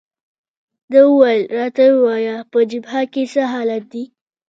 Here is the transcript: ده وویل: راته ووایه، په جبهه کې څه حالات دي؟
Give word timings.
ده 0.91 1.01
وویل: 1.11 1.43
راته 1.57 1.83
ووایه، 1.91 2.35
په 2.51 2.59
جبهه 2.71 3.01
کې 3.13 3.23
څه 3.33 3.41
حالات 3.53 3.83
دي؟ 3.93 4.03